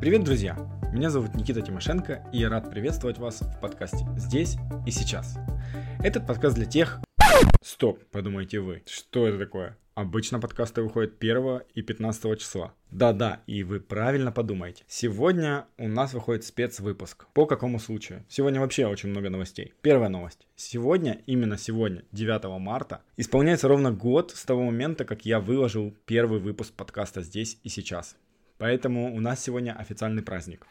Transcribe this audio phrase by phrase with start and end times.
[0.00, 0.56] Привет, друзья!
[0.92, 4.56] Меня зовут Никита Тимошенко, и я рад приветствовать вас в подкасте «Здесь
[4.86, 5.36] и сейчас».
[5.98, 7.00] Этот подкаст для тех...
[7.62, 9.76] Стоп, подумаете вы, что это такое?
[9.96, 12.72] Обычно подкасты выходят 1 и 15 числа.
[12.92, 14.84] Да-да, и вы правильно подумаете.
[14.86, 17.26] Сегодня у нас выходит спецвыпуск.
[17.34, 18.24] По какому случаю?
[18.28, 19.74] Сегодня вообще очень много новостей.
[19.82, 20.46] Первая новость.
[20.54, 26.38] Сегодня, именно сегодня, 9 марта, исполняется ровно год с того момента, как я выложил первый
[26.38, 28.14] выпуск подкаста «Здесь и сейчас».
[28.58, 30.66] Поэтому у нас сегодня официальный праздник.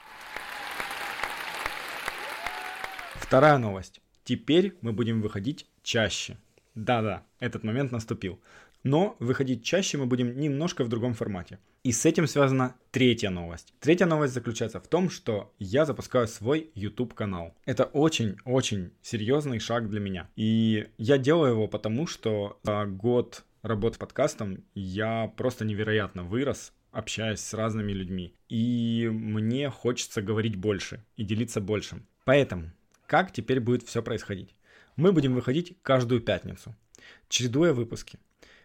[3.15, 4.01] Вторая новость.
[4.23, 6.37] Теперь мы будем выходить чаще.
[6.75, 8.39] Да-да, этот момент наступил.
[8.83, 11.59] Но выходить чаще мы будем немножко в другом формате.
[11.83, 13.73] И с этим связана третья новость.
[13.79, 17.55] Третья новость заключается в том, что я запускаю свой YouTube канал.
[17.65, 20.29] Это очень-очень серьезный шаг для меня.
[20.35, 27.39] И я делаю его потому, что за год работы подкастом я просто невероятно вырос общаюсь
[27.39, 28.33] с разными людьми.
[28.49, 32.07] И мне хочется говорить больше и делиться большим.
[32.25, 32.71] Поэтому,
[33.05, 34.55] как теперь будет все происходить?
[34.95, 36.75] Мы будем выходить каждую пятницу,
[37.29, 38.17] чередуя выпуски.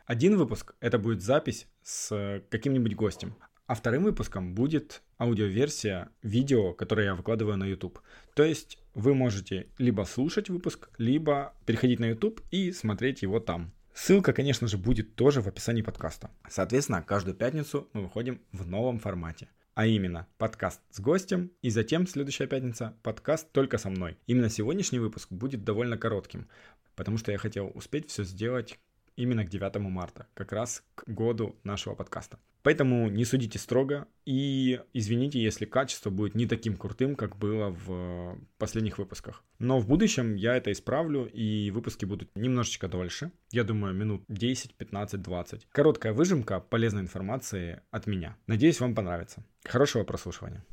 [0.07, 3.35] Один выпуск это будет запись с каким-нибудь гостем,
[3.67, 8.01] а вторым выпуском будет аудиоверсия видео, которое я выкладываю на YouTube.
[8.35, 13.73] То есть вы можете либо слушать выпуск, либо переходить на YouTube и смотреть его там.
[13.95, 16.31] Ссылка, конечно же, будет тоже в описании подкаста.
[16.49, 19.49] Соответственно, каждую пятницу мы выходим в новом формате.
[19.75, 24.17] А именно, подкаст с гостем, и затем следующая пятница подкаст только со мной.
[24.27, 26.49] Именно сегодняшний выпуск будет довольно коротким,
[26.97, 28.79] потому что я хотел успеть все сделать
[29.17, 32.39] именно к 9 марта, как раз к году нашего подкаста.
[32.63, 38.39] Поэтому не судите строго и извините, если качество будет не таким крутым, как было в
[38.57, 39.43] последних выпусках.
[39.59, 43.33] Но в будущем я это исправлю и выпуски будут немножечко дольше.
[43.51, 45.69] Я думаю, минут 10, 15, 20.
[45.73, 48.37] Короткая выжимка полезной информации от меня.
[48.47, 49.45] Надеюсь, вам понравится.
[49.65, 50.65] Хорошего прослушивания.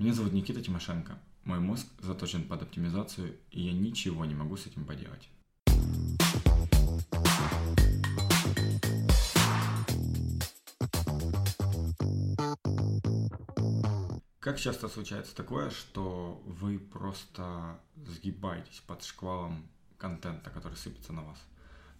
[0.00, 1.16] Меня зовут Никита Тимошенко.
[1.44, 5.28] Мой мозг заточен под оптимизацию, и я ничего не могу с этим поделать.
[14.44, 19.66] Как часто случается такое, что вы просто сгибаетесь под шквалом
[19.96, 21.38] контента, который сыпется на вас?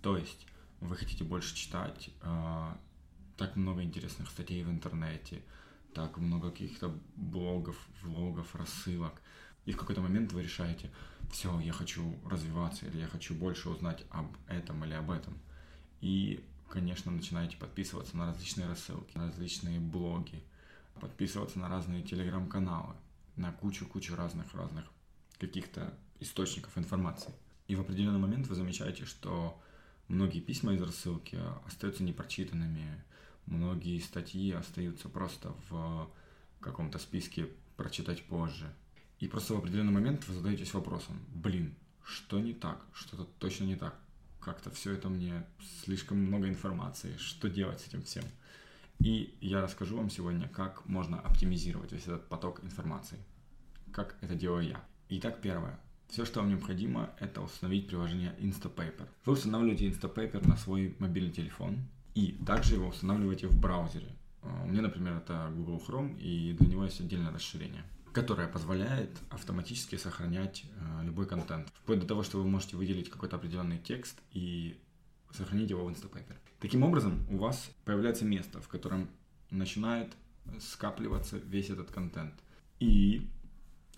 [0.02, 0.46] То есть
[0.80, 2.72] вы хотите больше читать, э,
[3.38, 5.42] так много интересных статей в интернете,
[5.94, 9.22] так много каких-то блогов, влогов, рассылок.
[9.64, 10.90] И в какой-то момент вы решаете,
[11.32, 15.32] все, я хочу развиваться, или я хочу больше узнать об этом или об этом.
[16.02, 20.44] И, конечно, начинаете подписываться на различные рассылки, на различные блоги,
[21.00, 22.94] подписываться на разные телеграм-каналы,
[23.36, 24.84] на кучу-кучу разных-разных
[25.38, 27.32] каких-то источников информации.
[27.66, 29.60] И в определенный момент вы замечаете, что
[30.08, 33.02] многие письма из рассылки остаются непрочитанными,
[33.46, 36.10] многие статьи остаются просто в
[36.60, 38.72] каком-то списке прочитать позже.
[39.20, 41.74] И просто в определенный момент вы задаетесь вопросом, блин,
[42.04, 43.96] что не так, что-то точно не так,
[44.40, 45.46] как-то все это мне
[45.82, 48.24] слишком много информации, что делать с этим всем.
[49.00, 53.18] И я расскажу вам сегодня, как можно оптимизировать весь этот поток информации.
[53.92, 54.84] Как это делаю я.
[55.08, 55.78] Итак, первое.
[56.08, 59.08] Все, что вам необходимо, это установить приложение Instapaper.
[59.24, 61.78] Вы устанавливаете Instapaper на свой мобильный телефон
[62.14, 64.14] и также его устанавливаете в браузере.
[64.42, 67.82] У меня, например, это Google Chrome, и для него есть отдельное расширение,
[68.12, 71.68] которое позволяет автоматически сохранять э, любой контент.
[71.82, 74.78] Вплоть до того, что вы можете выделить какой-то определенный текст и
[75.36, 76.36] сохранить его в Instapaper.
[76.60, 79.08] Таким образом, у вас появляется место, в котором
[79.50, 80.12] начинает
[80.60, 82.34] скапливаться весь этот контент.
[82.80, 83.28] И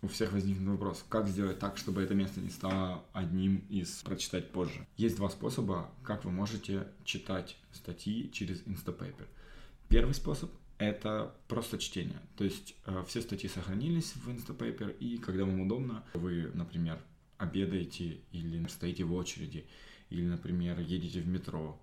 [0.02, 4.52] у всех возникнет вопрос, как сделать так, чтобы это место не стало одним из прочитать
[4.52, 4.86] позже.
[4.96, 9.26] Есть два способа, как вы можете читать статьи через Instapaper.
[9.88, 12.20] Первый способ— это просто чтение.
[12.36, 17.00] То есть э, все статьи сохранились в Instapaper, и когда вам удобно, вы, например,
[17.38, 19.66] обедаете или стоите в очереди,
[20.10, 21.80] или, например, едете в метро,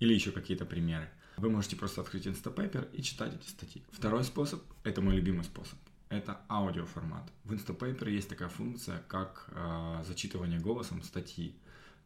[0.00, 1.08] или еще какие-то примеры.
[1.36, 3.82] Вы можете просто открыть Instapaper и читать эти статьи.
[3.90, 5.78] Второй способ, это мой любимый способ,
[6.08, 7.30] это аудиоформат.
[7.44, 11.54] В Instapaper есть такая функция, как э, зачитывание голосом статьи.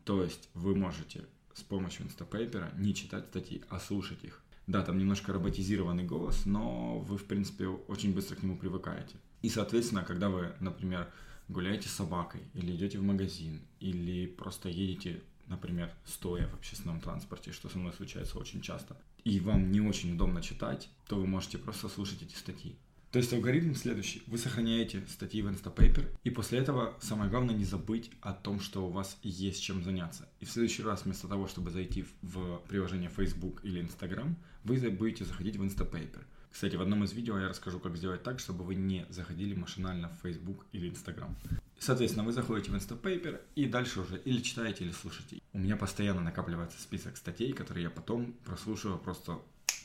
[0.04, 1.24] То есть вы можете
[1.54, 4.42] с помощью Instapaper не читать статьи, а слушать их.
[4.66, 9.16] Да, там немножко роботизированный голос, но вы, в принципе, очень быстро к нему привыкаете.
[9.42, 11.12] И, соответственно, когда вы, например,
[11.48, 17.52] гуляете с собакой, или идете в магазин, или просто едете например, стоя в общественном транспорте,
[17.52, 21.58] что со мной случается очень часто, и вам не очень удобно читать, то вы можете
[21.58, 22.76] просто слушать эти статьи.
[23.10, 24.22] То есть алгоритм следующий.
[24.28, 28.86] Вы сохраняете статьи в Instapaper, и после этого самое главное не забыть о том, что
[28.86, 30.28] у вас есть чем заняться.
[30.38, 35.24] И в следующий раз вместо того, чтобы зайти в приложение Facebook или Instagram, вы будете
[35.24, 36.22] заходить в Instapaper.
[36.52, 40.08] Кстати, в одном из видео я расскажу, как сделать так, чтобы вы не заходили машинально
[40.08, 41.36] в Facebook или Instagram.
[41.80, 45.39] Соответственно, вы заходите в Instapaper и дальше уже или читаете, или слушаете.
[45.60, 49.42] У меня постоянно накапливается список статей, которые я потом прослушиваю просто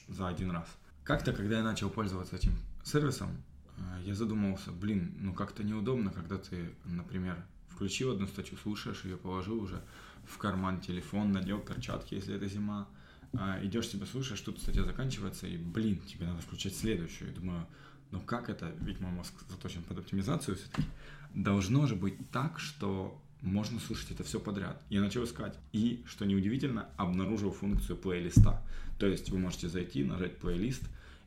[0.07, 0.69] за один раз.
[1.03, 2.53] Как-то, когда я начал пользоваться этим
[2.85, 3.43] сервисом,
[3.77, 9.17] э, я задумался, блин, ну как-то неудобно, когда ты, например, включил одну статью, слушаешь ее,
[9.17, 9.83] положил уже
[10.25, 12.87] в карман телефон, надел перчатки, если это зима,
[13.33, 17.31] а, идешь себе слушаешь, тут статья заканчивается, и, блин, тебе надо включать следующую.
[17.31, 17.67] Я думаю,
[18.11, 20.87] ну как это, ведь мой мозг заточен под оптимизацию все-таки.
[21.33, 24.81] Должно же быть так, что можно слушать это все подряд.
[24.89, 25.57] Я начал искать.
[25.71, 28.61] И, что неудивительно, обнаружил функцию плейлиста.
[28.99, 30.83] То есть вы можете зайти, нажать плейлист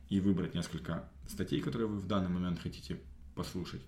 [0.09, 2.99] и выбрать несколько статей, которые вы в данный момент хотите
[3.35, 3.81] послушать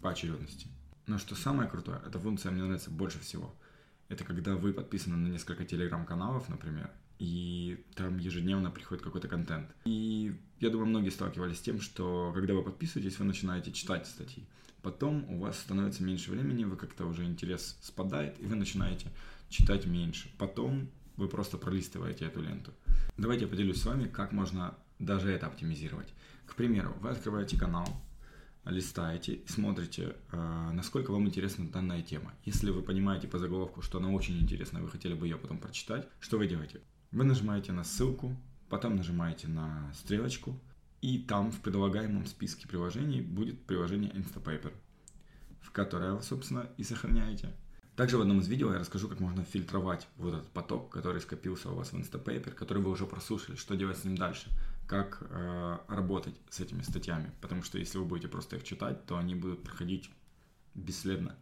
[0.00, 0.68] по очередности.
[1.06, 3.54] Но что самое крутое, эта функция мне нравится больше всего.
[4.08, 9.68] Это когда вы подписаны на несколько телеграм-каналов, например, и там ежедневно приходит какой-то контент.
[9.84, 14.44] И я думаю, многие сталкивались с тем, что когда вы подписываетесь, вы начинаете читать статьи.
[14.82, 19.06] Потом у вас становится меньше времени, вы как-то уже интерес спадает, и вы начинаете
[19.48, 20.30] читать меньше.
[20.36, 22.72] Потом вы просто пролистываете эту ленту.
[23.16, 26.12] Давайте я поделюсь с вами, как можно даже это оптимизировать.
[26.46, 27.86] К примеру, вы открываете канал,
[28.64, 32.34] листаете смотрите, э, насколько вам интересна данная тема.
[32.44, 36.08] Если вы понимаете по заголовку, что она очень интересна, вы хотели бы ее потом прочитать,
[36.20, 36.80] что вы делаете?
[37.14, 38.36] Вы нажимаете на ссылку,
[38.68, 40.58] потом нажимаете на стрелочку,
[41.00, 44.72] и там в предлагаемом списке приложений будет приложение Instapaper,
[45.60, 47.52] в которое вы, собственно, и сохраняете.
[47.94, 51.70] Также в одном из видео я расскажу, как можно фильтровать вот этот поток, который скопился
[51.70, 54.50] у вас в Instapaper, который вы уже прослушали, что делать с ним дальше,
[54.88, 57.30] как э, работать с этими статьями.
[57.40, 60.10] Потому что если вы будете просто их читать, то они будут проходить
[60.74, 61.36] бесследно.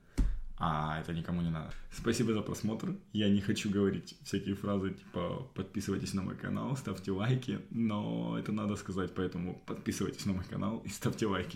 [0.64, 1.72] А это никому не надо.
[1.90, 2.94] Спасибо за просмотр.
[3.12, 8.52] Я не хочу говорить всякие фразы типа подписывайтесь на мой канал, ставьте лайки, но это
[8.52, 11.50] надо сказать, поэтому подписывайтесь на мой канал и ставьте лайки.